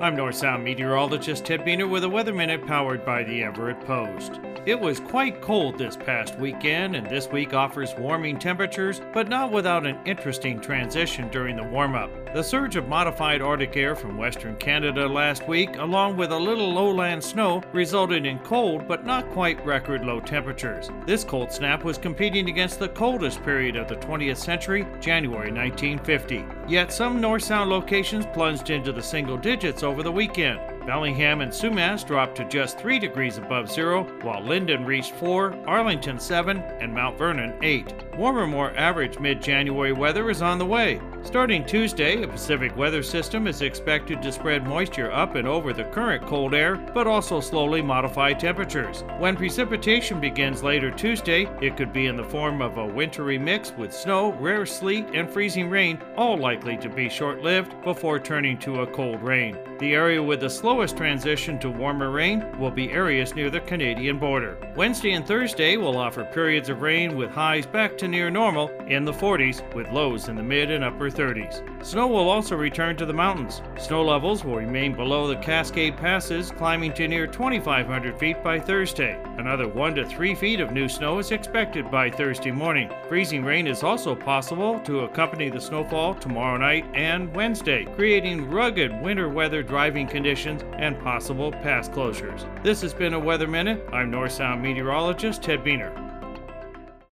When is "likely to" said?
56.38-56.88